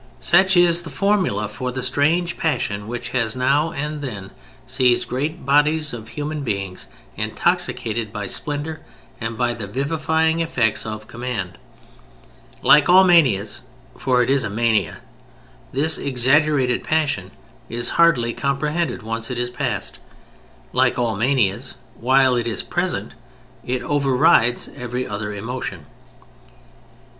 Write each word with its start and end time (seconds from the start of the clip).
Such 0.19 0.57
is 0.57 0.81
the 0.81 0.89
formula 0.89 1.47
for 1.47 1.71
the 1.71 1.83
strange 1.83 2.35
passion 2.35 2.87
which 2.87 3.09
has 3.09 3.35
now 3.35 3.71
and 3.71 4.01
then 4.01 4.31
seized 4.65 5.07
great 5.07 5.45
bodies 5.45 5.93
of 5.93 6.07
human 6.07 6.43
beings 6.43 6.87
intoxicated 7.17 8.11
by 8.11 8.25
splendor 8.25 8.81
and 9.19 9.37
by 9.37 9.53
the 9.53 9.67
vivifying 9.67 10.39
effects 10.39 10.87
of 10.87 11.05
command. 11.07 11.59
Like 12.63 12.89
all 12.89 13.03
manias 13.03 13.61
(for 13.95 14.23
it 14.23 14.31
is 14.31 14.43
a 14.43 14.49
mania) 14.49 15.01
this 15.71 15.99
exaggerated 15.99 16.83
passion 16.83 17.29
is 17.69 17.91
hardly 18.01 18.33
comprehended 18.33 19.03
once 19.03 19.29
it 19.29 19.37
is 19.37 19.51
past. 19.51 19.99
Like 20.73 20.97
all 20.97 21.15
manias, 21.15 21.75
while 21.93 22.35
it 22.35 22.47
is 22.47 22.63
present 22.63 23.13
it 23.63 23.83
overrides 23.83 24.67
every 24.75 25.05
other 25.07 25.31
emotion. 25.31 25.85